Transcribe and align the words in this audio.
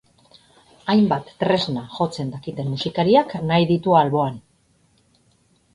Hainbat 0.93 1.29
tresna 1.43 1.83
jotzen 1.99 2.33
dakiten 2.37 2.73
musikariak 2.73 3.37
nahi 3.53 3.69
ditu 3.75 3.97
alboan. 4.03 4.43